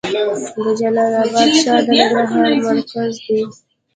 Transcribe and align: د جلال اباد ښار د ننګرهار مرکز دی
د 0.63 0.65
جلال 0.79 1.13
اباد 1.23 1.49
ښار 1.61 1.81
د 1.87 1.89
ننګرهار 1.97 2.51
مرکز 2.67 3.13
دی 3.25 3.39